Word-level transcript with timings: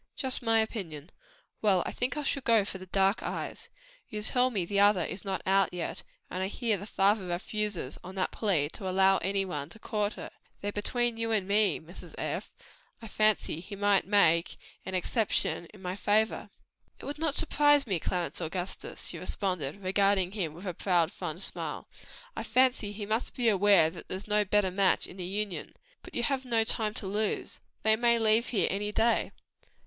"Just 0.15 0.41
my 0.41 0.61
opinion. 0.61 1.11
Well, 1.61 1.83
I 1.85 1.91
think 1.91 2.17
I 2.17 2.23
shall 2.23 2.41
go 2.41 2.65
for 2.65 2.79
the 2.79 2.87
brown 2.87 3.13
eyes; 3.21 3.69
as 4.11 4.29
you 4.29 4.33
tell 4.33 4.49
me 4.49 4.65
the 4.65 4.79
other 4.79 5.03
is 5.05 5.23
not 5.23 5.43
yet 5.45 5.81
out, 5.83 6.03
and 6.31 6.41
I 6.41 6.47
hear 6.47 6.75
the 6.75 6.87
father 6.87 7.27
refuses, 7.27 7.99
on 8.03 8.15
that 8.15 8.31
plea, 8.31 8.67
to 8.69 8.89
allow 8.89 9.19
any 9.19 9.45
one 9.45 9.69
to 9.69 9.79
pay 9.79 9.85
his 9.85 9.93
addresses 10.15 10.33
though, 10.63 10.71
between 10.71 11.17
you 11.17 11.29
and 11.31 11.47
me, 11.47 11.79
Mrs. 11.79 12.15
F., 12.17 12.49
I 12.99 13.07
fancy 13.07 13.59
he 13.59 13.75
might 13.75 14.07
make 14.07 14.57
an 14.87 14.95
exception 14.95 15.67
in 15.67 15.83
my 15.83 15.95
favor." 15.95 16.49
"It 16.99 17.05
would 17.05 17.19
not 17.19 17.35
surprise 17.35 17.85
me, 17.85 17.99
Clarence 17.99 18.41
Augustus," 18.41 19.05
she 19.09 19.19
responded, 19.19 19.83
regarding 19.83 20.31
him 20.31 20.55
with 20.55 20.65
a 20.65 20.73
proud, 20.73 21.11
fond 21.11 21.43
smile, 21.43 21.87
"I 22.35 22.41
fancy 22.41 22.91
he 22.91 23.05
must 23.05 23.35
be 23.35 23.49
aware 23.49 23.91
that 23.91 24.07
there's 24.07 24.27
no 24.27 24.45
better 24.45 24.71
match 24.71 25.05
in 25.05 25.17
the 25.17 25.25
Union. 25.25 25.75
But 26.01 26.15
you 26.15 26.23
have 26.23 26.43
no 26.43 26.63
time 26.63 26.95
to 26.95 27.05
lose, 27.05 27.59
they 27.83 27.95
may 27.95 28.17
leave 28.17 28.47
here 28.47 28.67
any 28.71 28.91
day." 28.91 29.31